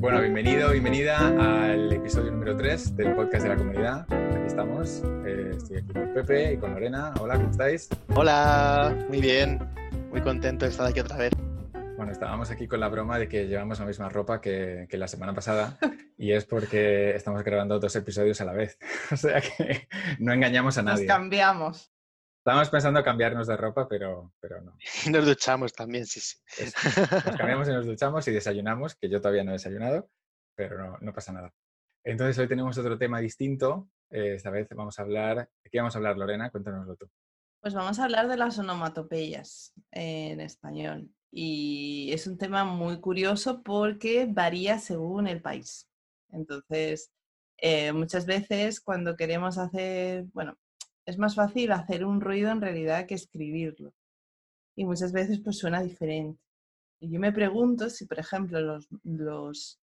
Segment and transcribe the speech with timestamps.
[0.00, 4.06] Bueno, bienvenido, bienvenida al episodio número 3 del podcast de la comunidad.
[4.10, 5.02] Aquí estamos.
[5.26, 7.12] Eh, estoy aquí con Pepe y con Lorena.
[7.20, 7.90] Hola, ¿cómo estáis?
[8.14, 9.58] Hola, muy bien.
[10.10, 11.32] Muy contento de estar aquí otra vez.
[11.98, 15.06] Bueno, estábamos aquí con la broma de que llevamos la misma ropa que, que la
[15.06, 15.76] semana pasada
[16.16, 18.78] y es porque estamos grabando dos episodios a la vez.
[19.12, 19.86] o sea que
[20.18, 21.04] no engañamos a nadie.
[21.04, 21.92] Nos cambiamos.
[22.40, 24.74] Estábamos pensando cambiarnos de ropa, pero, pero no.
[25.04, 26.38] Y nos duchamos también, sí, sí.
[26.58, 26.74] Nos
[27.36, 30.08] cambiamos y nos duchamos y desayunamos, que yo todavía no he desayunado,
[30.54, 31.52] pero no, no pasa nada.
[32.02, 33.90] Entonces hoy tenemos otro tema distinto.
[34.08, 35.50] Eh, esta vez vamos a hablar...
[35.62, 36.50] ¿De qué vamos a hablar, Lorena?
[36.50, 37.10] Cuéntanoslo tú.
[37.60, 41.10] Pues vamos a hablar de las onomatopeyas en español.
[41.30, 45.90] Y es un tema muy curioso porque varía según el país.
[46.30, 47.12] Entonces,
[47.58, 50.56] eh, muchas veces cuando queremos hacer, bueno,
[51.06, 53.92] es más fácil hacer un ruido en realidad que escribirlo.
[54.76, 56.40] Y muchas veces pues suena diferente.
[57.00, 59.80] Y yo me pregunto si, por ejemplo, los, los,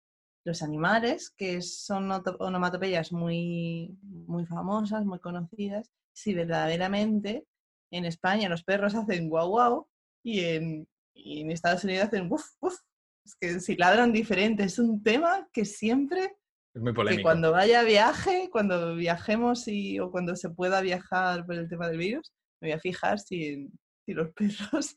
[0.44, 7.46] los animales, que son onomatopeyas muy, muy famosas, muy conocidas, si verdaderamente
[7.90, 9.88] en España los perros hacen guau guau
[10.22, 12.76] y en, y en Estados Unidos hacen wuf wuf.
[13.24, 16.36] Es que si ladran diferente, es un tema que siempre,
[16.74, 17.22] Es muy que polémico.
[17.22, 21.88] cuando vaya a viaje, cuando viajemos y, o cuando se pueda viajar por el tema
[21.88, 23.70] del virus, me voy a fijar si,
[24.06, 24.96] los perros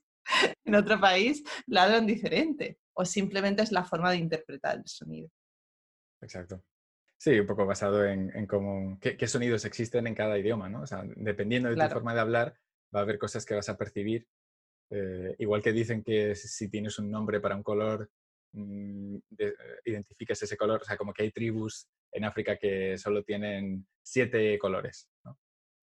[0.66, 5.30] en otro país ladran diferente o simplemente es la forma de interpretar el sonido.
[6.22, 6.64] Exacto.
[7.20, 10.82] Sí, un poco basado en, en cómo, qué, qué sonidos existen en cada idioma, ¿no?
[10.82, 12.60] O sea, dependiendo de tu forma de hablar,
[12.94, 14.28] va a haber cosas que vas a percibir.
[14.90, 18.10] Eh, igual que dicen que si tienes un nombre para un color,
[18.54, 19.54] mm, eh,
[19.86, 20.82] identificas ese color.
[20.82, 25.10] O sea, como que hay tribus en África que solo tienen siete colores.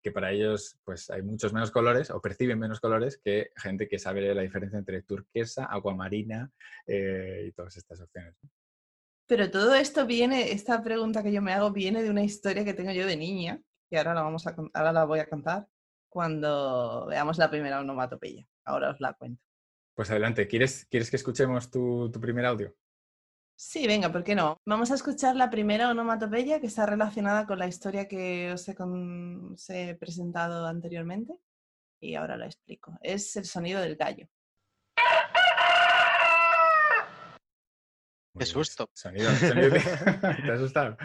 [0.03, 3.97] Que para ellos, pues hay muchos menos colores o perciben menos colores que gente que
[3.97, 6.51] sabe la diferencia entre turquesa, aguamarina
[6.85, 8.35] eh, y todas estas opciones.
[9.27, 12.75] Pero todo esto viene, esta pregunta que yo me hago viene de una historia que
[12.75, 15.67] tengo yo de niña, que ahora la, vamos ahora la voy a contar
[16.09, 18.47] cuando veamos la primera onomatopeya.
[18.63, 19.44] Ahora os la cuento.
[19.95, 22.75] Pues adelante, ¿quieres, ¿quieres que escuchemos tu, tu primer audio?
[23.57, 24.57] Sí, venga, ¿por qué no?
[24.65, 28.75] Vamos a escuchar la primera onomatopeya que está relacionada con la historia que os he,
[28.75, 31.33] con- os he presentado anteriormente
[32.01, 32.97] y ahora la explico.
[33.01, 34.27] Es el sonido del gallo.
[38.33, 38.89] Bien, susto.
[38.93, 39.79] Sonido, sonido de-
[40.19, 40.97] ¿Te has asustado?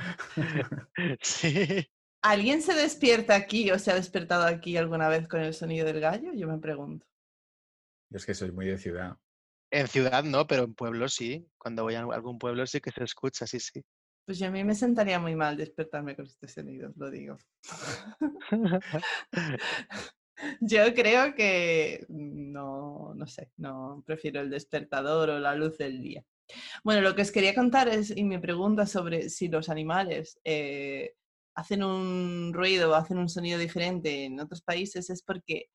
[1.23, 1.87] Sí.
[2.23, 6.01] ¿Alguien se despierta aquí o se ha despertado aquí alguna vez con el sonido del
[6.01, 6.33] gallo?
[6.35, 7.07] Yo me pregunto.
[8.11, 9.17] Yo es que soy muy de ciudad.
[9.73, 11.47] En ciudad no, pero en pueblo sí.
[11.57, 13.83] Cuando voy a algún pueblo sí que se escucha, sí, sí.
[14.27, 17.39] Pues yo a mí me sentaría muy mal despertarme con este sonido, lo digo.
[20.61, 26.25] Yo creo que no, no sé, no prefiero el despertador o la luz del día.
[26.83, 31.15] Bueno, lo que os quería contar es, y me pregunta sobre si los animales eh,
[31.55, 35.71] hacen un ruido o hacen un sonido diferente en otros países, es porque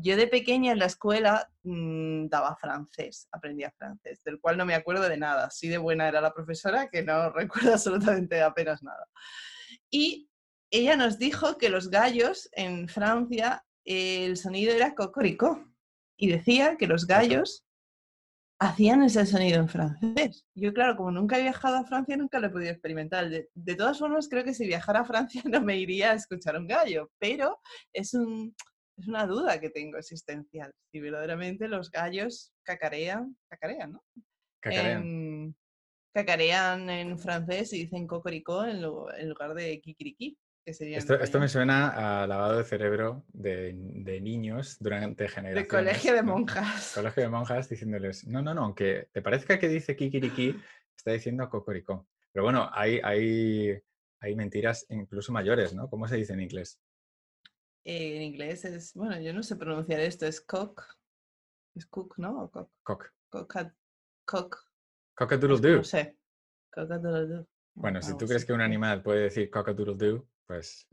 [0.00, 4.74] yo de pequeña en la escuela mm, daba francés, aprendía francés, del cual no me
[4.74, 5.46] acuerdo de nada.
[5.46, 9.06] Así de buena era la profesora que no recuerdo absolutamente apenas nada.
[9.90, 10.30] Y
[10.70, 15.64] ella nos dijo que los gallos en Francia eh, el sonido era cocoricó
[16.16, 17.64] y decía que los gallos
[18.60, 20.44] hacían ese sonido en francés.
[20.54, 23.28] Yo, claro, como nunca he viajado a Francia, nunca lo he podido experimentar.
[23.30, 26.56] De, de todas formas, creo que si viajara a Francia no me iría a escuchar
[26.56, 27.60] un gallo, pero
[27.92, 28.54] es, un,
[28.98, 30.72] es una duda que tengo existencial.
[30.92, 34.04] Si verdaderamente los gallos cacarean, cacarean, ¿no?
[34.60, 35.02] Cacarean.
[35.02, 35.56] En,
[36.14, 41.00] cacarean en francés y dicen cocoricó en, lu- en lugar de kikiriki, que sería en
[41.02, 45.64] Esto, esto me suena a lavado de cerebro de, de niños durante generaciones.
[45.64, 46.32] De colegio de ¿no?
[46.38, 46.92] monjas.
[46.94, 50.56] Colegio de monjas diciéndoles, no, no, no, aunque te parezca que dice kikiriki,
[50.96, 52.08] está diciendo cocoricó.
[52.32, 53.78] Pero bueno, hay, hay,
[54.20, 55.88] hay mentiras incluso mayores, ¿no?
[55.88, 56.80] ¿Cómo se dice en inglés?
[57.90, 60.82] Eh, en inglés es, bueno, yo no sé pronunciar esto, es cock.
[61.74, 62.42] Es cook, ¿no?
[62.42, 62.70] O cock.
[62.82, 63.12] Cock.
[63.30, 63.74] Coca-
[64.26, 64.58] cock.
[65.14, 65.76] Cock-a-doodle-doo.
[65.78, 66.18] No sé.
[66.70, 67.46] Cock-a-doodle-doo.
[67.74, 70.86] Bueno, si tú crees que un animal puede decir cock-a-doodle-doo, pues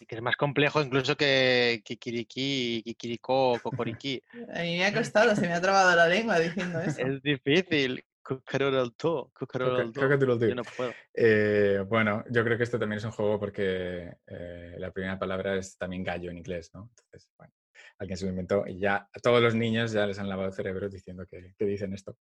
[0.00, 3.58] Y que es más complejo incluso que kikiriki, kikiriko
[4.00, 4.22] cocoriquí.
[4.54, 7.00] A mí me ha costado, se me ha trabado la lengua diciendo eso.
[7.00, 8.04] Es difícil.
[8.26, 9.30] Cucarolto.
[9.32, 10.48] cock-a-doodle-doo.
[10.48, 10.92] Yo no puedo.
[11.14, 15.56] Eh, bueno, yo creo que esto también es un juego porque eh, la primera palabra
[15.56, 16.90] es también gallo en inglés, ¿no?
[16.90, 17.52] Entonces, bueno,
[17.98, 20.54] alguien se lo inventó y ya a todos los niños ya les han lavado el
[20.54, 22.16] cerebro diciendo que, que dicen esto.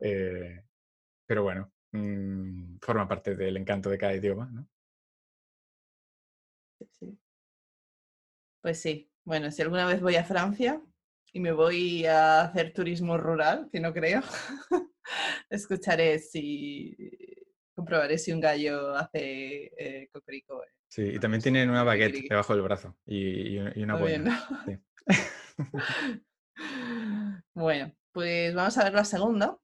[0.00, 0.64] Eh,
[1.24, 4.68] pero bueno, mm, forma parte del encanto de cada idioma, ¿no?
[6.80, 7.18] Sí, sí.
[8.60, 9.08] Pues sí.
[9.24, 10.82] Bueno, si alguna vez voy a Francia
[11.32, 14.20] y me voy a hacer turismo rural, que no creo,
[15.50, 16.96] escucharé si,
[17.74, 20.62] comprobaré si un gallo hace eh, cocorico.
[20.62, 20.68] eh.
[20.88, 24.48] Sí, y también tienen una baguette debajo del brazo y, y una-.
[24.64, 24.78] Sí.
[27.54, 29.58] Bueno, pues vamos a ver la segunda,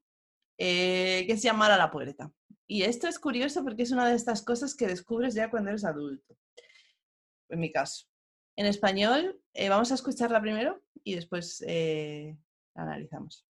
[0.57, 2.31] eh, que es llamar a la puerta.
[2.67, 5.83] Y esto es curioso porque es una de estas cosas que descubres ya cuando eres
[5.83, 6.37] adulto.
[7.49, 8.07] En mi caso.
[8.57, 12.37] En español, eh, vamos a escucharla primero y después eh,
[12.75, 13.45] la analizamos.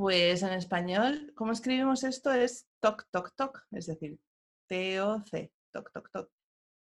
[0.00, 2.32] Pues en español, ¿cómo escribimos esto?
[2.32, 4.18] Es toc, toc, toc, es decir,
[4.66, 6.30] T-O-C, toc, toc, toc.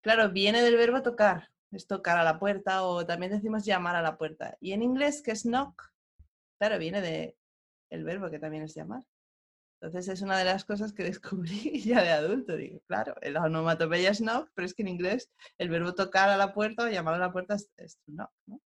[0.04, 4.04] Claro, viene del verbo tocar, es tocar a la puerta o también decimos llamar a
[4.04, 4.56] la puerta.
[4.62, 5.81] Y en inglés, que es knock,
[6.60, 7.36] claro, viene de
[7.90, 9.02] el verbo que también es llamar.
[9.81, 12.56] Entonces es una de las cosas que descubrí ya de adulto.
[12.56, 16.38] Digo, claro, el onomatopeya es knock, pero es que en inglés el verbo tocar a
[16.38, 18.62] la puerta o llamar a la puerta es, es knock, ¿no?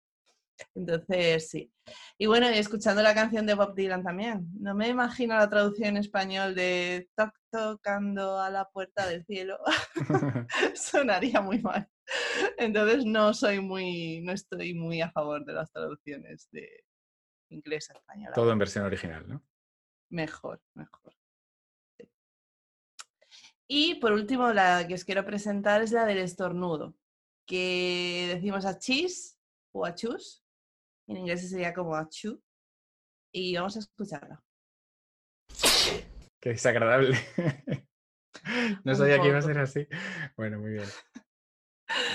[0.76, 1.72] Entonces, sí.
[2.18, 4.48] Y bueno, y escuchando la canción de Bob Dylan también.
[4.60, 9.60] No me imagino la traducción en español de toc tocando a la puerta del cielo.
[10.76, 11.88] Sonaría muy mal.
[12.58, 16.86] Entonces no soy muy, no estoy muy a favor de las traducciones de
[17.50, 18.32] inglés a español.
[18.34, 19.44] Todo en versión original, ¿no?
[20.10, 21.14] Mejor, mejor.
[21.98, 22.10] Sí.
[23.68, 26.96] Y por último, la que os quiero presentar es la del estornudo,
[27.46, 29.38] que decimos a cheese
[29.74, 30.44] o a chus.
[31.12, 32.42] En inglés sería como a chu.
[33.34, 34.42] Y vamos a escucharla.
[36.42, 37.18] Qué desagradable.
[38.86, 39.88] No sabía que iba a ser así.
[40.36, 40.86] Bueno, muy bien.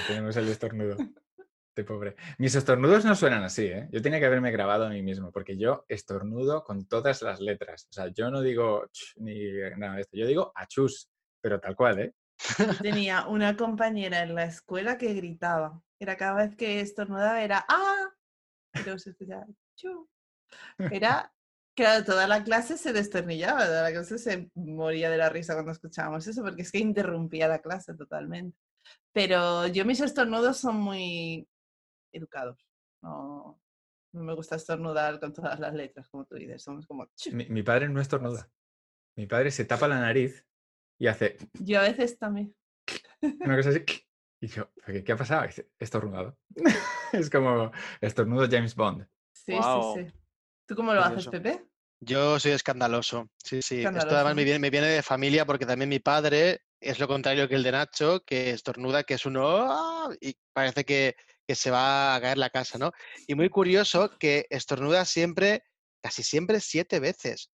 [0.09, 0.97] Tenemos el estornudo.
[1.77, 2.17] De pobre.
[2.39, 3.89] Mis estornudos no suenan así, ¿eh?
[3.93, 7.87] Yo tenía que haberme grabado a mí mismo, porque yo estornudo con todas las letras.
[7.91, 10.17] O sea, yo no digo ch ni nada de esto.
[10.17, 11.11] Yo digo achus,
[11.41, 12.15] pero tal cual, ¿eh?
[12.59, 15.81] Yo tenía una compañera en la escuela que gritaba.
[16.01, 17.96] Era cada vez que estornudaba era ¡ah!
[18.87, 19.47] Luego se escuchaba
[19.77, 20.09] ¡chu!
[20.79, 21.33] Era,
[21.77, 25.73] claro, toda la clase se desternillaba, toda la clase se moría de la risa cuando
[25.73, 28.57] escuchábamos eso, porque es que interrumpía la clase totalmente.
[29.13, 31.49] Pero yo mis estornudos son muy
[32.13, 32.65] educados.
[33.03, 33.61] No,
[34.13, 36.63] no me gusta estornudar con todas las letras, como tú dices.
[36.63, 37.09] Somos como.
[37.33, 38.49] Mi, mi padre no estornuda.
[39.17, 40.47] Mi padre se tapa la nariz
[40.99, 42.55] y hace Yo a veces también.
[43.23, 43.85] una cosa así.
[44.47, 45.45] Y yo, ¿qué, qué ha pasado?
[45.77, 46.39] Estornudado.
[47.13, 49.05] es como estornudo James Bond.
[49.33, 49.95] Sí, Guau.
[49.97, 50.13] sí, sí.
[50.69, 51.27] ¿Tú cómo lo haces.
[51.27, 51.67] Pepe?
[51.99, 53.29] Yo soy escandaloso.
[53.43, 53.83] Sí, sí.
[53.83, 57.49] Esto además me viene, me viene de familia porque también mi padre es lo contrario
[57.49, 61.73] que el de Nacho, que estornuda, que es uno "Ah", y parece que, que se
[61.73, 62.93] va a caer la casa, ¿no?
[63.27, 65.65] Y muy curioso que estornuda siempre,
[66.01, 67.51] casi siempre siete veces.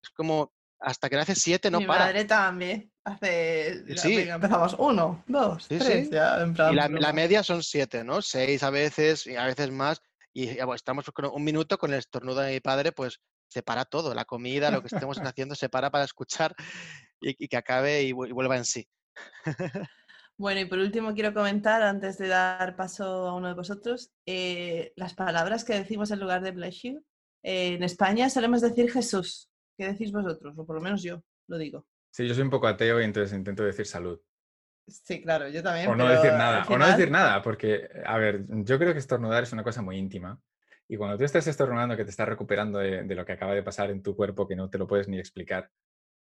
[0.00, 0.54] Es como
[0.84, 2.06] hasta que le hace siete no Mi para.
[2.06, 3.84] madre también hace.
[3.96, 4.18] Sí.
[4.20, 4.76] empezamos.
[4.78, 6.06] Uno, dos, Sí, tres.
[6.08, 6.14] sí.
[6.14, 8.22] Ya, en plan Y la, media son siete, ¿no?
[8.22, 10.00] Seis a veces y a veces más.
[10.32, 13.84] Y pues, estamos con un minuto con el estornudo de mi padre, pues se para
[13.84, 16.54] todo, la comida, lo que estemos haciendo, se para para escuchar
[17.20, 18.88] y, y que acabe y vuelva en sí.
[20.36, 24.92] Bueno, y por último quiero comentar, antes de dar paso a uno de vosotros, eh,
[24.96, 27.04] las palabras que decimos en lugar de bless you.
[27.44, 29.48] Eh, en España solemos decir Jesús.
[29.76, 30.56] ¿Qué decís vosotros?
[30.56, 31.86] O por lo menos yo lo digo.
[32.10, 34.20] Sí, yo soy un poco ateo y entonces intento decir salud.
[34.86, 35.88] Sí, claro, yo también.
[35.88, 39.42] O no decir nada, o no decir nada, porque, a ver, yo creo que estornudar
[39.42, 40.40] es una cosa muy íntima.
[40.86, 43.62] Y cuando tú estás estornudando, que te estás recuperando de, de lo que acaba de
[43.62, 45.70] pasar en tu cuerpo, que no te lo puedes ni explicar,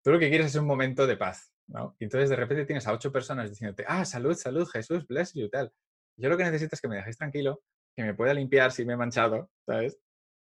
[0.03, 1.97] tú lo que quieres es un momento de paz, ¿no?
[2.01, 5.49] Y entonces de repente tienes a ocho personas diciéndote, ah, salud, salud, Jesús, bless you,
[5.49, 5.73] tal.
[6.17, 7.63] Yo lo que necesito es que me dejéis tranquilo,
[7.95, 9.99] que me pueda limpiar si me he manchado, ¿sabes?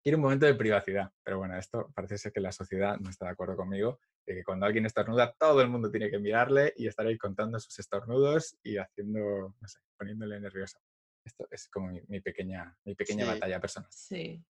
[0.06, 1.12] Quiero un momento de privacidad.
[1.24, 4.44] Pero bueno, esto parece ser que la sociedad no está de acuerdo conmigo, de que
[4.44, 8.56] cuando alguien estornuda, todo el mundo tiene que mirarle y estar ahí contando sus estornudos
[8.62, 10.78] y haciendo, no sé, poniéndole nervioso.
[11.26, 13.32] Esto es como mi, mi pequeña, mi pequeña Sí.
[13.32, 13.90] batalla personal.
[13.92, 14.46] Sí.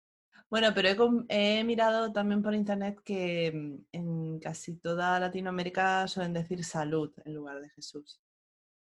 [0.49, 0.89] Bueno, pero
[1.29, 7.35] he mirado también por internet que mm, en casi toda Latinoamérica suelen decir salud en
[7.35, 8.23] lugar de Jesús.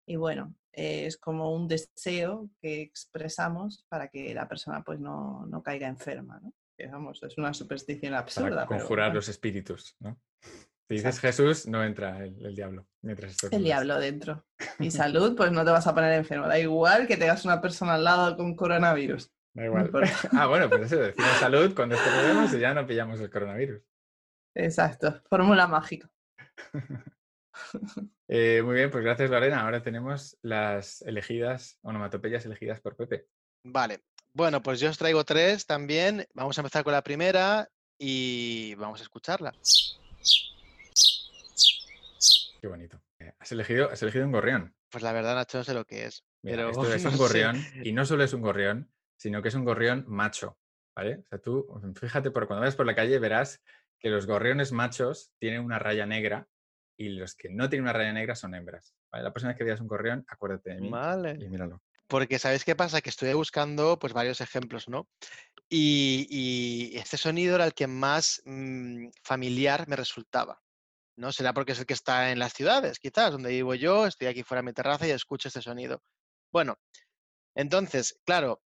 [0.07, 5.47] Y bueno, eh, es como un deseo que expresamos para que la persona pues no,
[5.47, 6.53] no caiga enferma, ¿no?
[6.81, 8.49] Que, vamos, es una superstición absurda.
[8.51, 10.19] Para pero conjurar los espíritus, ¿no?
[10.43, 11.45] Si dices Exacto.
[11.45, 14.47] Jesús, no entra el, el diablo mientras el diablo dentro.
[14.79, 16.49] Y salud, pues no te vas a poner enfermo.
[16.49, 19.31] Da igual que tengas una persona al lado con coronavirus.
[19.55, 19.91] Da igual.
[20.33, 23.83] ah, bueno, pues eso, decimos salud cuando estornudemos y ya no pillamos el coronavirus.
[24.57, 25.23] Exacto.
[25.29, 26.11] Fórmula mágica.
[28.27, 29.61] Eh, muy bien, pues gracias Lorena.
[29.61, 33.27] Ahora tenemos las elegidas, onomatopeyas elegidas por Pepe.
[33.67, 34.05] Vale.
[34.33, 36.27] Bueno, pues yo os traigo tres también.
[36.35, 37.69] Vamos a empezar con la primera
[37.99, 39.53] y vamos a escucharla.
[42.61, 43.01] Qué bonito.
[43.19, 44.75] Eh, Has elegido, has elegido un gorrión.
[44.91, 46.25] Pues la verdad, Nacho, no sé lo que es.
[46.43, 47.23] Mira, pero esto es no un sé.
[47.23, 50.59] gorrión y no solo es un gorrión, sino que es un gorrión macho.
[50.95, 51.19] ¿Vale?
[51.25, 51.67] O sea, tú
[51.99, 53.63] fíjate, por cuando vayas por la calle verás
[53.99, 56.49] que los gorriones machos tienen una raya negra
[56.99, 58.95] y los que no tienen una raya negra son hembras.
[59.11, 59.25] ¿vale?
[59.25, 61.39] La próxima vez que veas un gorrión, acuérdate de mí Vale.
[61.41, 61.81] y míralo.
[62.11, 63.01] Porque ¿sabéis qué pasa?
[63.01, 65.09] Que estuve buscando pues varios ejemplos, ¿no?
[65.69, 70.61] Y, este sonido era el que más mm, familiar me resultaba.
[71.17, 71.33] ¿No?
[71.33, 74.43] Será porque es el que está en las ciudades, quizás, donde vivo yo, estoy aquí
[74.43, 76.03] fuera de mi terraza y escucho este sonido.
[76.53, 76.79] Bueno,
[77.55, 78.63] entonces, claro,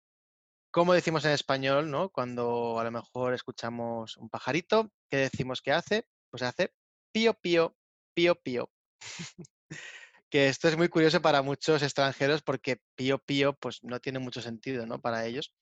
[0.70, 2.10] ¿cómo decimos en español, ¿no?
[2.10, 6.06] Cuando a lo mejor escuchamos un pajarito, ¿qué decimos que hace?
[6.30, 6.74] Pues hace
[7.12, 7.74] pío, pío,
[8.14, 8.70] pío, pío.
[10.32, 14.40] que esto es muy curioso para muchos extranjeros porque pío, pío, pues no tiene mucho
[14.42, 15.00] sentido, ¿no?
[15.02, 15.54] Para ellos.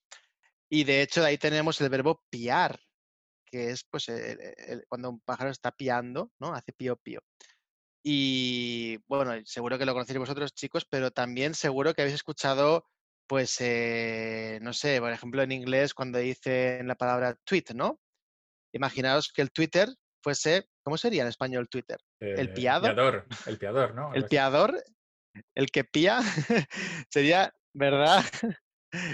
[0.69, 2.79] Y de hecho, de ahí tenemos el verbo piar,
[3.45, 6.53] que es pues el- el- cuando un pájaro está piando, ¿no?
[6.55, 7.21] Hace pío, pío.
[8.03, 12.85] Y bueno, seguro que lo conocéis vosotros, chicos, pero también seguro que habéis escuchado,
[13.27, 17.99] pues, eh, no sé, por ejemplo, en inglés cuando dicen la palabra tweet, ¿no?
[18.73, 19.89] Imaginaos que el Twitter
[20.21, 21.97] fuese, ¿cómo sería en español Twitter?
[22.19, 22.83] ¿El Eh, piado?
[22.83, 24.13] Piador, el piador, ¿no?
[24.13, 24.83] El piador,
[25.55, 26.19] el que pía,
[27.09, 28.23] sería, ¿verdad?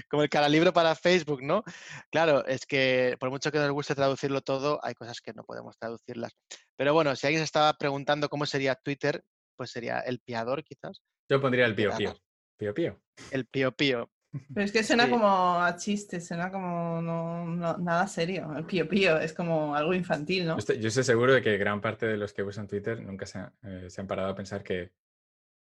[0.09, 1.63] Como el caralibro para Facebook, ¿no?
[2.11, 5.77] Claro, es que por mucho que nos guste traducirlo todo, hay cosas que no podemos
[5.77, 6.31] traducirlas.
[6.75, 9.23] Pero bueno, si alguien se estaba preguntando cómo sería Twitter,
[9.55, 11.01] pues sería el piador, quizás.
[11.29, 12.15] Yo pondría el pío pío.
[12.57, 12.99] Pío pío.
[13.31, 14.09] El pío pío.
[14.53, 15.11] Pero es que suena Sí.
[15.11, 18.53] como a chiste, suena como no, no- nada serio.
[18.55, 20.53] El pío pío es como algo infantil, ¿no?
[20.53, 23.25] Yo estoy, yo estoy seguro de que gran parte de los que usan Twitter nunca
[23.25, 24.91] se, han- eh, se han parado a pensar que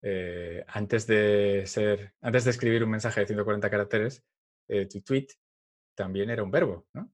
[0.03, 4.23] eh, antes de ser, antes de escribir un mensaje de 140 caracteres,
[4.69, 5.27] eh, tu tweet
[5.95, 7.11] también era un verbo, ¿no?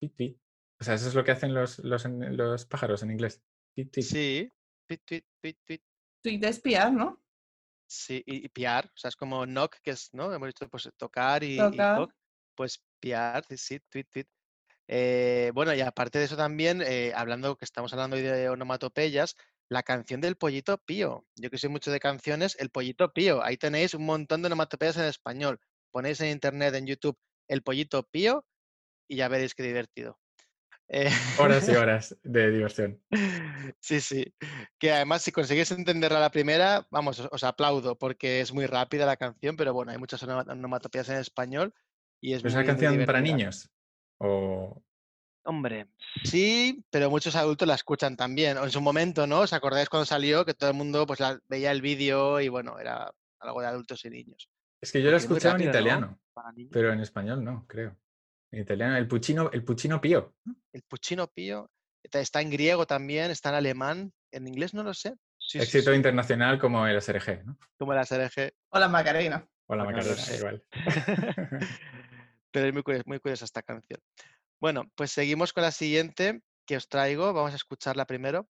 [0.00, 0.36] Tweet, tweet.
[0.80, 3.42] O sea, eso es lo que hacen los, los, pájaros en inglés.
[3.74, 4.02] Tweet, tweet.
[4.02, 4.52] Sí,
[4.88, 5.80] tweet, tweet, tweet, tweet.
[6.22, 7.22] Tweet es piar, ¿no?
[7.92, 10.32] Sí, y, y piar, o sea, es como knock, que es, ¿no?
[10.32, 12.12] Hemos dicho, pues tocar y, cock,
[12.54, 14.26] pues piar, sí, sí, tweet, tweet.
[14.88, 19.36] Eh, bueno, y aparte de eso también, eh, hablando, que estamos hablando hoy de onomatopeyas,
[19.70, 21.26] la canción del pollito pío.
[21.36, 23.42] Yo que soy mucho de canciones, el pollito pío.
[23.44, 25.60] Ahí tenéis un montón de onomatopeyas en español.
[25.92, 27.18] Ponéis en internet, en YouTube,
[27.48, 28.46] el pollito pío
[29.08, 30.19] y ya veréis qué divertido.
[30.92, 33.00] Eh, Horas y horas de diversión.
[33.78, 34.34] Sí, sí.
[34.78, 38.66] Que además, si conseguís entenderla a la primera, vamos, os, os aplaudo, porque es muy
[38.66, 41.72] rápida la canción, pero bueno, hay muchas ono- onomatopeyas en español
[42.20, 43.70] y es ¿Pero es muy, una muy canción para niños?
[44.18, 44.82] O
[45.44, 45.86] Hombre,
[46.24, 48.58] sí, pero muchos adultos la escuchan también.
[48.58, 49.40] O en su momento, ¿no?
[49.40, 52.78] ¿Os acordáis cuando salió que todo el mundo pues la, veía el vídeo y bueno,
[52.78, 54.50] era algo de adultos y niños.
[54.80, 56.20] es que yo lo he Porque es muy escuchado en italiano,
[56.70, 57.96] pero en español no, creo.
[58.52, 60.34] En italiano, el puccino, el puccino pío.
[60.72, 61.70] El Puccino Pío
[62.02, 65.14] está- en griego también, está en alemán, en inglés no lo sé.
[65.38, 67.56] Sí, Éxito sí, internacional como el SRG, ¿no?
[67.78, 68.52] como la SRG.
[68.70, 69.46] O la Macarena.
[69.66, 70.36] O la no lo Macarena, sé.
[70.36, 70.62] igual.
[72.52, 74.00] Pero es muy curiosa, muy curiosa esta canción.
[74.60, 77.32] Bueno, pues seguimos con la siguiente que os traigo.
[77.32, 78.48] Vamos a escucharla primero.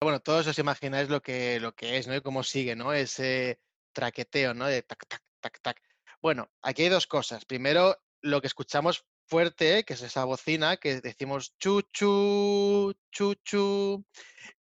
[0.00, 2.14] Bueno, todos os imagináis lo que, lo que es, ¿no?
[2.16, 2.92] Y cómo sigue, ¿no?
[2.92, 3.60] Ese
[3.92, 4.66] traqueteo, ¿no?
[4.66, 5.80] De tac, tac, tac, tac.
[6.22, 7.44] Bueno, aquí hay dos cosas.
[7.44, 14.04] Primero, lo que escuchamos fuerte, que es esa bocina, que decimos chu, chu, chu, chu.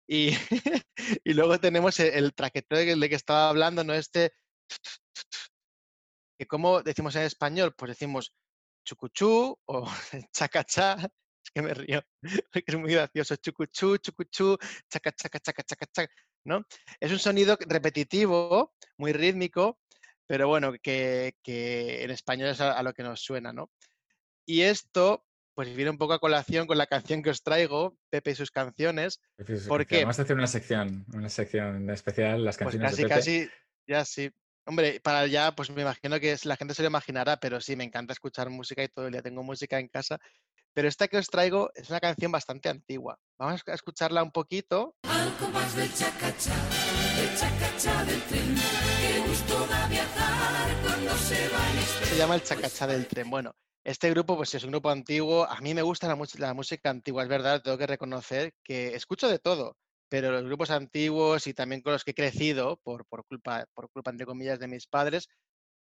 [0.07, 0.31] Y,
[1.25, 3.93] y luego tenemos el, el traqueteo de que estaba hablando, ¿no?
[3.93, 4.33] Este
[6.38, 8.33] que como decimos en español, pues decimos
[8.85, 9.85] chucuchú o
[10.33, 12.00] chacachá, es que me río,
[12.53, 14.57] es muy gracioso, chucuchú, chucuchú,
[14.88, 16.65] chaca, chaca, chaca, chaca, chaca, ¿no?
[17.00, 19.81] Es un sonido repetitivo, muy rítmico,
[20.29, 23.71] pero bueno, que, que en español es a, a lo que nos suena, ¿no?
[24.47, 28.31] Y esto, pues viene un poco a colación con la canción que os traigo, Pepe
[28.33, 29.99] y sus canciones, Pepe, su ¿Por canción.
[29.99, 30.05] qué?
[30.05, 33.15] Vamos a hacer una sección, una sección especial, las pues canciones casi, de Pepe.
[33.19, 33.49] casi,
[33.89, 34.31] ya sí.
[34.67, 37.85] Hombre, para ya, pues me imagino que la gente se lo imaginará, pero sí, me
[37.85, 40.19] encanta escuchar música y todo el día tengo música en casa.
[40.75, 43.19] Pero esta que os traigo es una canción bastante antigua.
[43.39, 44.95] Vamos a escucharla un poquito.
[45.05, 45.89] Al compás del
[52.19, 53.31] llama El Chacachá del Tren.
[53.31, 55.45] Bueno, este grupo, pues es un grupo antiguo.
[55.49, 59.29] A mí me gusta la, la música antigua, es verdad, tengo que reconocer que escucho
[59.29, 59.77] de todo,
[60.11, 63.89] pero los grupos antiguos y también con los que he crecido, por, por culpa, por
[63.91, 65.29] culpa, entre comillas, de mis padres,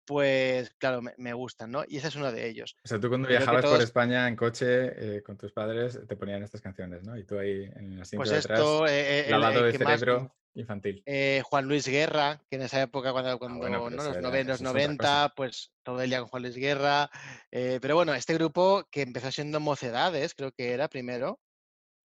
[0.06, 1.84] pues claro, me, me gustan, ¿no?
[1.88, 2.75] Y ese es uno de ellos.
[2.84, 6.16] O sea, tú cuando Creo viajabas por España en coche eh, con tus padres te
[6.16, 7.18] ponían estas canciones, ¿no?
[7.18, 9.72] Y tú ahí en el asiento Pues de atrás, esto, eh, eh, el- lavado el
[9.72, 11.01] de que más- cerebro infantil.
[11.05, 14.03] eh, Juan Luis Guerra, que en esa época, cuando, cuando Ah, bueno, pero ¿no?
[14.03, 16.55] los, era- noven- los eso es otra 90, pues todo el día con Juan Luis
[16.55, 17.10] Guerra.
[17.51, 21.39] eh, pero bueno, este grupo que empezó siendo Mocedades, creo que era primero,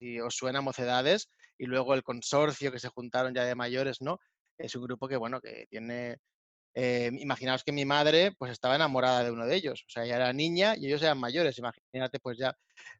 [0.00, 4.18] y os suena Mocedades, y luego el consorcio que se juntaron ya de mayores, ¿no?
[4.58, 6.18] Es un grupo que, bueno, que tiene
[6.78, 10.16] eh, imaginaos que mi madre pues estaba enamorada de uno de ellos, o sea, ella
[10.16, 12.54] era niña y ellos eran mayores, imagínate pues ya.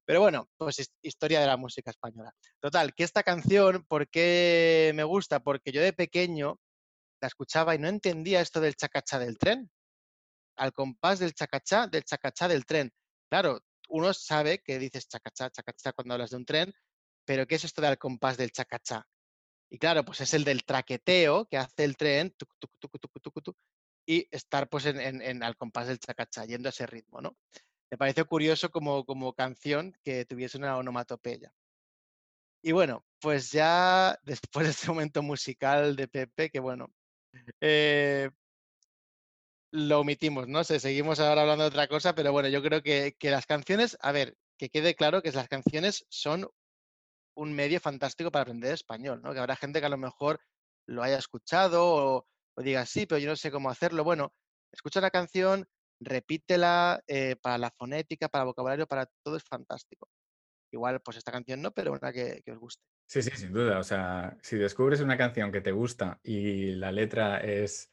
[0.07, 2.33] Pero bueno, pues es historia de la música española.
[2.59, 5.41] Total, que esta canción, ¿por qué me gusta?
[5.41, 6.59] Porque yo de pequeño
[7.21, 9.71] la escuchaba y no entendía esto del chacachá del tren.
[10.57, 12.91] Al compás del chacachá, del chacachá del tren.
[13.29, 16.73] Claro, uno sabe que dices chacachá, chacachá cuando hablas de un tren,
[17.27, 19.07] pero ¿qué es esto del compás del chacachá?
[19.71, 22.35] Y claro, pues es el del traqueteo que hace el tren
[24.07, 27.37] y estar pues en, al compás del chacachá, yendo a ese ritmo, ¿no?
[27.91, 31.53] Me pareció curioso como, como canción que tuviese una onomatopeya.
[32.63, 36.93] Y bueno, pues ya después de este momento musical de Pepe, que bueno,
[37.61, 38.31] eh,
[39.73, 40.65] lo omitimos, ¿no?
[40.65, 43.97] sé, seguimos ahora hablando de otra cosa, pero bueno, yo creo que, que las canciones,
[44.01, 46.49] a ver, que quede claro que las canciones son
[47.37, 49.33] un medio fantástico para aprender español, ¿no?
[49.33, 50.41] Que habrá gente que a lo mejor
[50.89, 52.27] lo haya escuchado o,
[52.57, 54.05] diga, sí, pero yo no sé cómo hacerlo.
[54.05, 54.33] Bueno,
[54.73, 55.67] escucha la canción,
[56.01, 60.09] repítela eh, para la fonética, para el vocabulario, para todo es fantástico.
[60.73, 62.83] Igual, pues esta canción no, pero una que, que os guste.
[63.09, 63.79] Sí, sí, sin duda.
[63.79, 67.93] O sea, si descubres una canción que te gusta y la letra es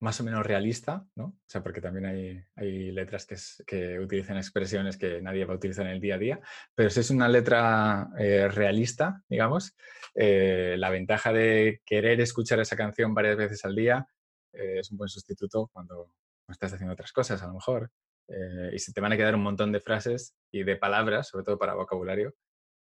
[0.00, 1.24] más o menos realista, ¿no?
[1.26, 5.54] O sea, porque también hay, hay letras que, es- que utilizan expresiones que nadie va
[5.54, 6.40] a utilizar en el día a día,
[6.74, 9.74] pero si es una letra eh, realista, digamos,
[10.14, 14.06] eh, la ventaja de querer escuchar esa canción varias veces al día
[14.52, 16.12] eh, es un buen sustituto cuando
[16.48, 17.90] estás haciendo otras cosas, a lo mejor.
[18.28, 21.44] Eh, y se te van a quedar un montón de frases y de palabras, sobre
[21.44, 22.34] todo para vocabulario,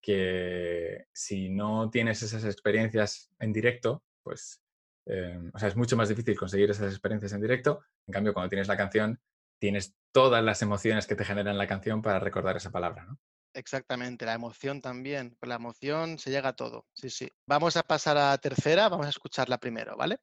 [0.02, 4.62] que si no tienes esas experiencias en directo, pues,
[5.06, 7.84] eh, o sea, es mucho más difícil conseguir esas experiencias en directo.
[8.08, 9.20] En cambio, cuando tienes la canción,
[9.60, 13.20] tienes todas las emociones que te generan la canción para recordar esa palabra, ¿no?
[13.54, 15.38] Exactamente, la emoción también.
[15.40, 16.86] Con la emoción se llega a todo.
[16.94, 17.30] Sí, sí.
[17.48, 20.18] Vamos a pasar a la tercera, vamos a escucharla primero, ¿vale?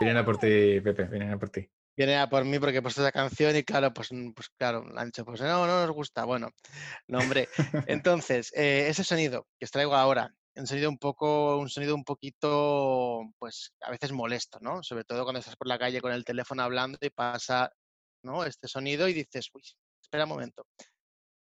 [0.00, 1.68] Vienen a por ti, Pepe, vienen a por ti.
[1.96, 4.84] Viene a por mí porque he puesto esa canción y claro, pues, mm, pues claro,
[4.96, 6.24] han dicho, pues no, no nos gusta.
[6.24, 6.50] Bueno,
[7.08, 7.48] no, hombre.
[7.88, 12.04] Entonces, eh, ese sonido que os traigo ahora, un sonido un poco, un sonido un
[12.04, 14.82] poquito, pues a veces molesto, ¿no?
[14.82, 17.70] Sobre todo cuando estás por la calle con el teléfono hablando y pasa,
[18.24, 18.44] ¿no?
[18.44, 19.62] Este sonido y dices, uy,
[20.02, 20.66] espera un momento.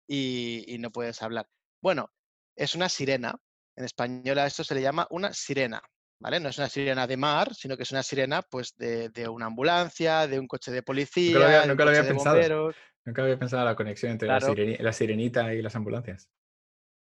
[0.08, 1.48] Y, y no puedes hablar.
[1.82, 2.12] Bueno,
[2.56, 3.36] es una sirena.
[3.78, 5.82] En español a esto se le llama una sirena,
[6.22, 6.40] ¿vale?
[6.40, 9.48] No es una sirena de mar, sino que es una sirena, pues, de, de una
[9.48, 12.36] ambulancia, de un coche de policía, había- de un nunca lo había pensado.
[12.36, 12.76] bomberos.
[13.04, 14.56] Nunca había pensado la conexión entre Claro.
[14.80, 16.30] la sirenita y las ambulancias.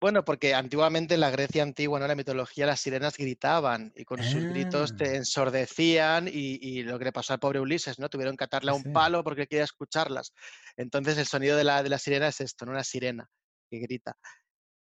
[0.02, 2.06] Bueno, porque antiguamente en la Grecia antigua, ¿no?
[2.06, 4.96] En la mitología, las sirenas gritaban y con sus gritos Ah.
[4.96, 8.10] te ensordecían y, y lo que le pasó al pobre Ulises, ¿no?
[8.10, 8.90] Tuvieron que atarle a Ah, un sí.
[8.92, 10.34] palo porque quería escucharlas.
[10.78, 12.72] Entonces el sonido de la, de la sirena es esto, ¿no?
[12.74, 13.30] Una sirena
[13.72, 14.18] que grita.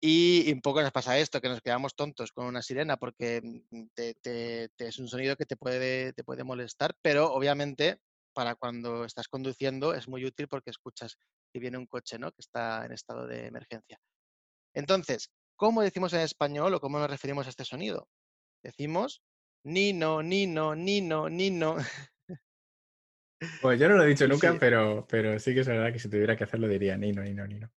[0.01, 3.41] Y, y un poco nos pasa esto, que nos quedamos tontos con una sirena porque
[3.43, 7.99] mm, te- te- te- es un sonido que te puede, te puede molestar, pero obviamente
[8.33, 11.17] para cuando estás conduciendo es muy útil porque escuchas
[11.53, 12.31] que viene un coche, ¿no?
[12.31, 13.99] Que está en estado de emergencia.
[14.73, 18.09] Entonces, ¿cómo decimos en español o cómo nos referimos a este sonido?
[18.63, 19.21] Decimos
[19.63, 21.77] nino, nino, nino, nino.
[23.61, 24.57] Pues yo no lo he dicho nunca, sí.
[24.59, 27.71] pero, pero sí que es verdad que si tuviera que hacerlo diría Nino, Nino, Nino.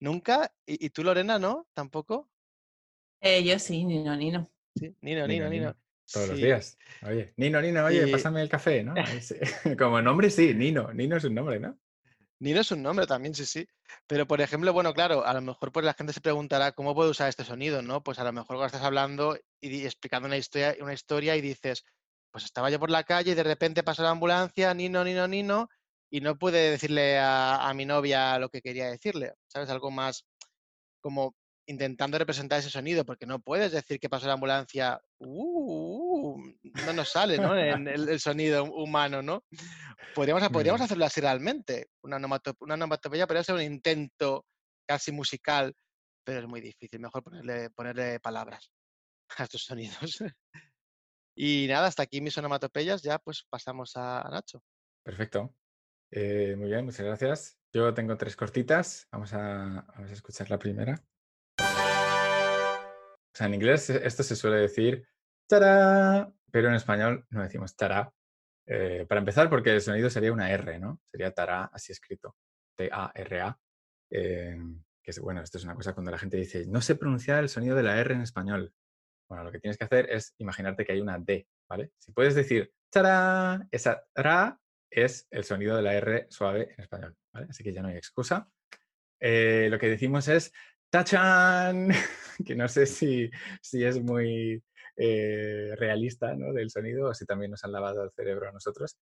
[0.00, 0.52] ¿Nunca?
[0.66, 1.66] ¿Y, y tú, Lorena, no?
[1.74, 2.30] ¿Tampoco?
[3.20, 4.50] Eh, yo sí, Nino, Nino.
[4.76, 5.76] Sí, nino, Nino, nino.
[6.12, 6.78] Todos los días.
[7.02, 8.94] Oye, Nino, Nino, oye, Y- pásame el café, ¿no?
[9.78, 10.92] Como nombre sí, Nino.
[10.92, 11.78] Nino es un nombre, ¿no?
[12.40, 13.66] Nino es un nombre también, sí, sí.
[14.06, 17.10] Pero, por ejemplo, bueno, claro, a lo mejor pues la gente se preguntará cómo puedo
[17.10, 18.02] usar este sonido, ¿no?
[18.02, 21.84] Pues a lo mejor cuando estás hablando y explicando una historia, una historia y dices,
[22.30, 25.68] pues estaba yo por la calle y de repente pasó la ambulancia, Nino, Nino, Nino,
[26.10, 29.68] y no pude decirle a, a mi novia lo que quería decirle, ¿sabes?
[29.70, 30.24] Algo más
[31.00, 31.34] como
[31.68, 36.42] intentando representar ese sonido, porque no puedes decir que pasó la ambulancia, "Uh, uh",
[36.84, 37.56] no nos sale, ¿no?
[37.56, 39.44] En el, el sonido humano, ¿no?
[40.14, 41.88] Podríamos, podríamos hacerlo así realmente.
[42.02, 44.46] Una, onomato- una onomatopeya podría ser un intento
[44.88, 45.74] casi musical,
[46.24, 47.00] pero es muy difícil.
[47.00, 48.70] Mejor ponerle, ponerle palabras
[49.38, 50.18] a estos sonidos.
[51.36, 53.02] Y nada, hasta aquí mis onomatopeyas.
[53.02, 54.62] Ya pues pasamos a, a Nacho.
[55.04, 55.54] Perfecto.
[56.10, 57.58] Eh, muy bien, muchas gracias.
[57.72, 59.08] Yo tengo tres cortitas.
[59.12, 61.04] Vamos a, vamos a escuchar la primera.
[63.38, 65.06] Sea, en inglés e- esto se suele decir
[65.48, 66.28] ¡tará!
[66.50, 68.12] pero en español no decimos tará.
[68.66, 71.00] Eh, para empezar, porque el sonido sería una R, ¿no?
[71.08, 72.34] Sería tará, así escrito.
[72.76, 73.56] T-A-R-A.
[74.10, 74.58] Eh,
[75.00, 77.48] que es, bueno, esto es una cosa cuando la gente dice, no sé pronunciar el
[77.48, 78.74] sonido de la R en español.
[79.28, 81.92] Bueno, lo que tienes que hacer es imaginarte que hay una D, ¿vale?
[81.96, 83.68] Si puedes decir ¡tará!
[83.70, 84.58] Esa ra
[84.90, 87.46] es el sonido de la R suave en español, ¿vale?
[87.50, 88.50] Así que ya no hay excusa.
[89.20, 90.52] Eh, lo que decimos es
[90.90, 91.90] ¡tachan!
[92.46, 93.30] que no sé si,
[93.62, 94.62] si es muy
[94.96, 96.52] eh, realista ¿no?
[96.52, 98.96] del sonido o si también nos han lavado el cerebro a nosotros.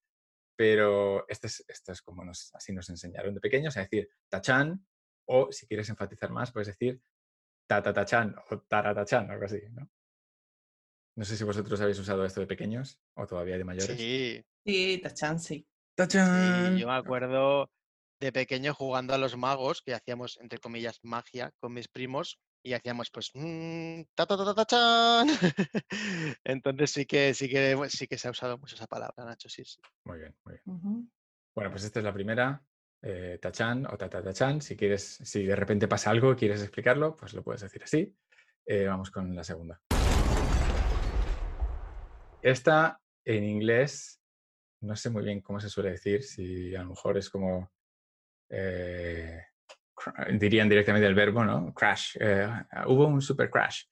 [0.55, 4.85] Pero esto es, esto es como nos, así nos enseñaron de pequeños, a decir tachan
[5.27, 7.01] o si quieres enfatizar más, puedes decir
[7.67, 9.61] tatatachan o taratachan, algo así.
[9.71, 9.89] ¿no?
[11.15, 13.97] no sé si vosotros habéis usado esto de pequeños o todavía de mayores.
[13.97, 15.55] Sí, Sí, Tachan, sí.
[15.55, 16.77] sí, ¡Tachán!
[16.77, 17.71] yo me acuerdo
[18.19, 22.73] de pequeño jugando a los magos, que hacíamos, entre comillas, magia con mis primos, y
[22.73, 25.27] hacíamos pues mm, ta ta ta ta ta, chan.
[26.43, 29.47] Entonces sí que sí que bueno, sí que se ha usado mucho esa palabra, Nacho,
[29.47, 29.79] sí, sí.
[30.03, 31.11] Muy bien, muy bien.
[31.55, 32.61] Bueno, pues esta es la primera,
[33.01, 34.61] eh, tachan o tatatachan.
[34.61, 38.13] Si quieres, si de repente pasa algo y quieres explicarlo, pues lo puedes decir así.
[38.65, 39.81] Eh, vamos con la segunda.
[42.41, 44.21] Esta en inglés,
[44.81, 47.71] no sé muy bien cómo se suele decir, si a lo mejor es como,
[48.49, 49.46] eh,
[50.33, 51.73] dirían directamente el verbo, ¿no?
[51.73, 52.47] Crash, eh,
[52.87, 53.83] hubo un super crash.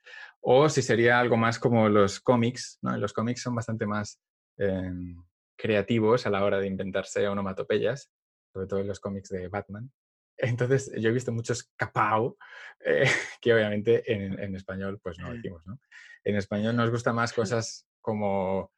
[0.42, 2.96] O si sería algo más como los cómics, ¿no?
[2.98, 4.22] Los cómics son bastante más
[4.58, 5.16] em,
[5.58, 8.12] creativos a la hora de inventarse onomatopeyas,
[8.54, 9.92] sobre todo en los cómics de Batman.
[10.38, 12.38] Entonces, yo he visto muchos capao,
[12.84, 13.06] eh,
[13.42, 15.80] que obviamente en, en español pues no decimos, ¿no?
[16.24, 18.72] En español nos gusta más cosas como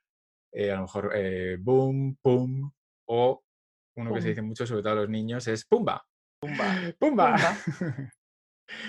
[0.54, 1.12] eh, a lo mejor
[1.60, 2.72] boom, pum,
[3.10, 3.44] o
[3.98, 6.06] uno que se dice mucho, sobre todo a los niños, es pumba.
[6.39, 6.76] Pumba.
[7.00, 7.36] ¡Pumba!
[7.36, 7.56] Pumba.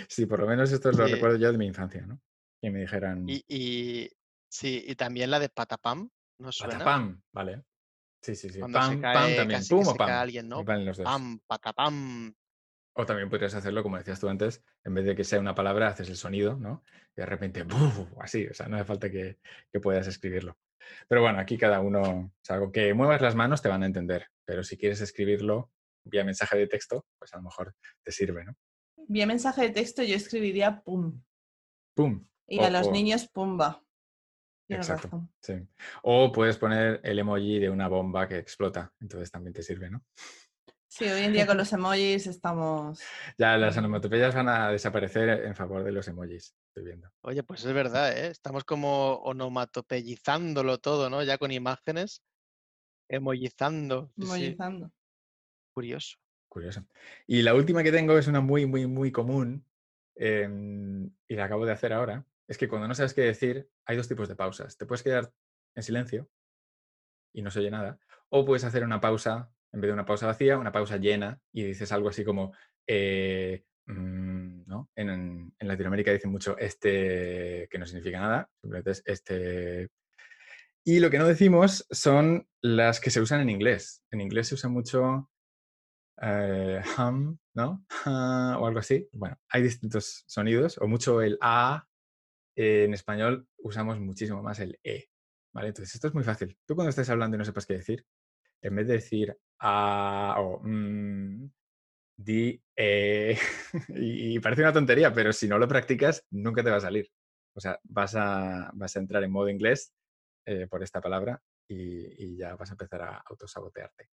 [0.08, 1.12] sí, por lo menos esto lo Sí.
[1.12, 2.20] recuerdo yo de mi infancia, ¿no?
[2.60, 4.10] Que me dijeran Y, y
[4.50, 6.74] sí, y también la de patapam, ¿no suena?
[6.74, 7.64] patapam, ¿vale?
[8.22, 8.58] Sí, sí, sí.
[8.58, 9.66] Cuando se Pam, pam también.
[9.68, 10.10] Pum o pam.
[10.10, 10.62] alguien, ¿no?
[10.62, 11.04] Los dos.
[11.04, 12.34] Pam, patapam.
[12.96, 15.86] O también podrías hacerlo, como decías tú antes, en vez de que sea una palabra,
[15.88, 16.82] haces el sonido, ¿no?
[17.16, 18.08] Y de repente, ¡buf!
[18.20, 19.38] así, o sea, no hace falta que,
[19.72, 20.58] que puedas escribirlo.
[21.06, 23.86] Pero bueno, aquí cada uno, o sea, con que muevas las manos te van a
[23.86, 25.70] entender, pero si quieres escribirlo
[26.08, 28.54] vía mensaje de texto, pues a lo mejor te sirve, ¿no?
[29.08, 31.22] Vía mensaje de texto yo escribiría pum.
[31.94, 32.26] ¡Pum!
[32.46, 33.82] Y a los o- niños pumba.
[34.66, 35.08] Tienes Exacto.
[35.08, 35.32] razón.
[35.42, 35.54] Sí.
[36.02, 40.04] O puedes poner el emoji de una bomba que explota, entonces también te sirve, ¿no?
[40.90, 43.00] Sí, hoy en día con los emojis estamos.
[43.38, 47.10] Ya las onomatopeyas van a desaparecer en favor de los emojis, estoy viendo.
[47.22, 48.28] Oye, pues es verdad, ¿eh?
[48.28, 51.22] Estamos como onomatopellizándolo todo, ¿no?
[51.22, 52.22] Ya con imágenes.
[53.10, 54.08] Emojizando.
[54.16, 54.92] Sí, sí, Emojizando.
[55.78, 56.18] Curioso.
[56.48, 56.84] Curioso.
[57.28, 59.64] Y la última que tengo es una muy, muy, muy común
[60.16, 62.26] em, y la acabo de hacer ahora.
[62.48, 64.76] Es que cuando no sabes qué decir, hay dos tipos de pausas.
[64.76, 65.32] Te puedes quedar
[65.76, 66.28] en silencio
[67.32, 68.00] y no se oye nada.
[68.30, 71.62] O puedes hacer una pausa, en vez de una pausa vacía, una pausa llena y
[71.62, 72.52] dices algo así como,
[72.88, 74.90] eh, mm, ¿no?
[74.96, 79.90] En, en- Latinoamérica dicen mucho este, que no significa nada, simplemente es este.
[80.84, 84.02] Y lo que no decimos son las que se usan en inglés.
[84.10, 85.30] En inglés se usa mucho
[86.22, 87.84] eh, hum, ¿no?
[88.60, 89.08] O algo así.
[89.12, 91.84] Bueno, hay distintos sonidos, o mucho el A.
[92.56, 95.08] Eh, en español usamos muchísimo más el E.
[95.54, 95.68] ¿Vale?
[95.68, 96.56] Entonces, esto es muy fácil.
[96.66, 98.04] Tú cuando estés hablando y no sepas qué decir,
[98.62, 101.50] en vez de decir A o mm,
[102.16, 103.38] di E,
[103.88, 107.10] y, parece una tontería, pero si no lo practicas, nunca te va a salir.
[107.54, 109.92] O sea, vas a, vas a entrar en modo inglés
[110.46, 114.10] eh, por esta palabra y, y ya vas a empezar a autosabotearte.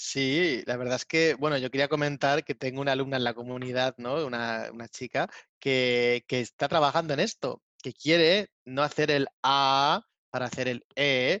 [0.00, 3.34] Sí, la verdad es que, bueno, yo quería comentar que tengo una alumna en la
[3.34, 4.24] comunidad, ¿no?
[4.24, 10.06] Una, una chica que, que está trabajando en esto, que quiere no hacer el A
[10.30, 11.40] para hacer el E.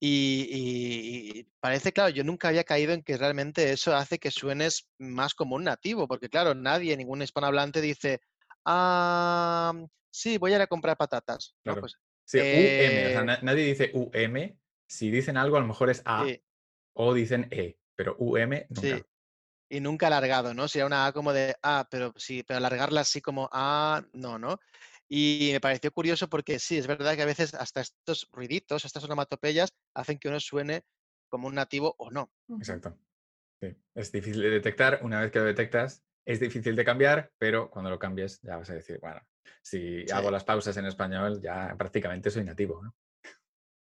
[0.00, 4.30] Y, y- y parece, claro, yo nunca había caído en que realmente eso hace que
[4.30, 8.20] suenes más como un nativo, porque claro, nadie, ningún hispanohablante dice,
[8.66, 9.72] ah,
[10.10, 11.72] sí, voy a ir a comprar patatas, ¿no?
[11.72, 11.80] Claro.
[11.80, 14.58] Pues Sí, UM, o sea, Eh, na- nadie dice UM.
[14.88, 16.42] Si dicen algo, a lo mejor es A sí,
[16.94, 18.80] o dicen E, pero UM nunca.
[18.80, 19.02] sí.
[19.68, 20.68] Y nunca alargado, ¿no?
[20.68, 24.60] Sería una A como de A, pero sí, pero alargarla así como A, no, ¿no?
[25.08, 29.02] Y me pareció curioso porque sí, es verdad que a veces hasta estos ruiditos, estas
[29.04, 30.84] onomatopeyas, hacen que uno suene
[31.28, 32.30] como un nativo o no.
[32.58, 32.96] Exacto.
[33.60, 33.76] Sí.
[33.94, 35.00] Es difícil de detectar.
[35.02, 38.70] Una vez que lo detectas, es difícil de cambiar, pero cuando lo cambies ya vas
[38.70, 39.20] a decir, bueno,
[39.62, 40.12] si Sí.
[40.12, 42.94] hago las pausas en español, ya prácticamente soy nativo, ¿no?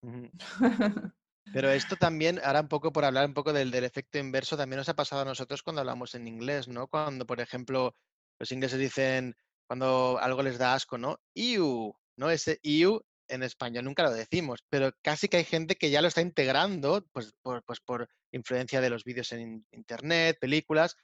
[1.52, 4.78] Pero esto también, ahora un poco por hablar un poco del, del efecto inverso, también
[4.78, 6.88] nos ha pasado a nosotros cuando hablamos en inglés, ¿no?
[6.88, 7.94] Cuando, por ejemplo,
[8.40, 11.20] los ingleses dicen, cuando algo les da asco, ¿no?
[11.34, 12.30] Ew, ¿no?
[12.30, 16.08] Ese ew en español nunca lo decimos, pero casi que hay gente que ya lo
[16.08, 20.96] está integrando, pues por, pues por influencia de los vídeos en in- internet, películas,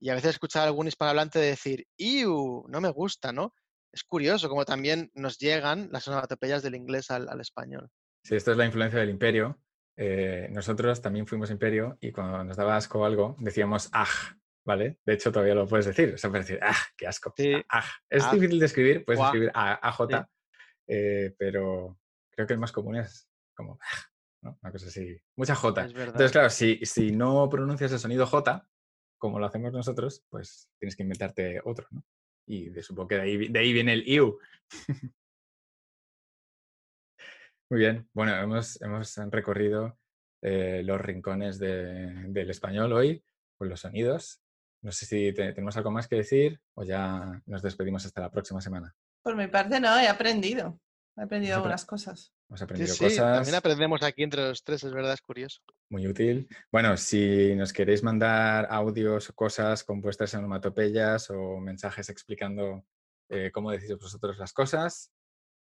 [0.00, 3.54] y a veces escuchar a algún hispanohablante decir, ew, no me gusta, ¿no?
[3.92, 7.90] Es curioso como también nos llegan las onomatopeyas del inglés al, al español.
[8.22, 9.58] Sí, esto es la influencia del imperio.
[9.96, 14.98] Eh, nosotros también fuimos imperio y cuando nos daba asco algo, decíamos aj, ¿vale?
[15.06, 16.14] De hecho, todavía lo puedes decir.
[16.14, 17.32] O sea, puedes decir, ah, qué asco.
[17.36, 17.52] Sí.
[17.68, 17.86] aj.
[18.10, 18.32] Es Aj.
[18.34, 19.28] difícil de escribir, puedes Guau.
[19.30, 20.14] escribir a- AJ, Sí.
[20.88, 21.98] eh, pero,
[22.30, 23.78] creo que el más común es como,
[24.42, 24.58] ¿no?
[24.62, 25.84] Una cosa así, mucha J.
[25.86, 28.68] Entonces, claro, si, si no pronuncias el sonido J,
[29.18, 32.04] como lo hacemos nosotros, pues tienes que inventarte otro, ¿no?
[32.46, 34.38] Y de, supongo que de ahí, de ahí viene el IU.
[37.70, 39.98] Muy bien, bueno, hemos, hemos recorrido
[40.42, 43.24] eh, los rincones de- del español hoy
[43.58, 44.40] con los sonidos.
[44.82, 48.30] No sé si te- tenemos algo más que decir o ya nos despedimos hasta la
[48.30, 48.94] próxima semana.
[49.22, 50.78] Por mi parte, no, he aprendido.
[51.16, 52.32] He aprendido algunas cosas.
[52.48, 53.36] Hemos Sí, aprendido sí, cosas.
[53.36, 55.60] también aprendemos aquí entre los tres, es verdad, es curioso.
[55.90, 56.48] Muy útil.
[56.70, 62.84] Bueno, si nos queréis mandar audios o cosas con vuestras onomatopeyas o mensajes explicando
[63.30, 65.10] eh, cómo decís vosotros las cosas,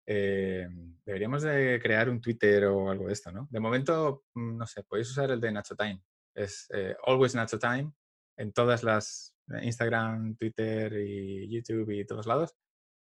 [0.05, 0.67] eh,
[1.05, 3.47] deberíamos de crear un Twitter o algo de esto, ¿no?
[3.49, 6.01] De momento, mm, no sé, podéis usar el de Nacho Time.
[6.35, 7.91] Es eh, Always Nacho Time
[8.37, 12.55] en todas las eh, Instagram, Twitter y YouTube y todos lados.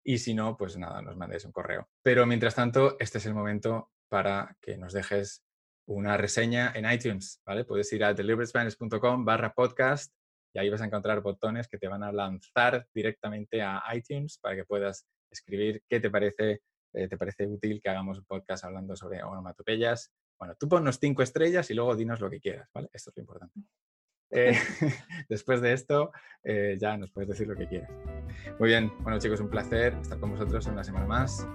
[0.05, 1.89] Y si no, pues nada, nos mandéis un correo.
[2.03, 5.45] Pero mientras tanto, este es el momento para que nos dejes
[5.87, 7.65] una reseña en iTunes, ¿vale?
[7.65, 10.13] Puedes ir a deliberatespanish.com barra podcast
[10.55, 14.57] y ahí vas a encontrar botones que te van a lanzar directamente a iTunes para
[14.57, 18.97] que puedas escribir qué te parece, eh, te parece útil que hagamos un podcast hablando
[18.97, 20.13] sobre onomatopeyas.
[20.39, 22.89] Bueno, tú ponnos cinco estrellas y luego dinos lo que quieras, ¿vale?
[22.93, 23.61] Esto es lo importante.
[24.31, 24.53] Eh,
[25.29, 27.91] después de esto, eh, ya nos puedes decir lo que quieras.
[28.59, 31.47] Muy bien, bueno chicos, un placer estar con vosotros una semana más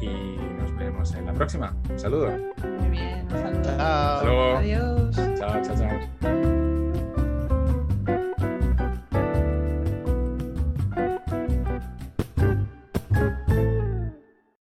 [0.00, 1.76] y nos veremos en la próxima.
[1.90, 2.30] Un saludo.
[2.30, 3.66] Muy bien, saludos.
[3.66, 4.14] Chao.
[4.14, 4.56] Hasta luego.
[4.56, 6.48] Adiós.